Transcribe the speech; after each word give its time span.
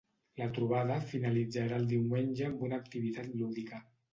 La 0.41 0.45
trobada 0.53 0.95
finalitzarà 1.11 1.77
el 1.81 1.85
diumenge 1.91 2.49
amb 2.51 2.67
una 2.69 2.81
activitat 2.85 3.33
lúdica. 3.43 3.87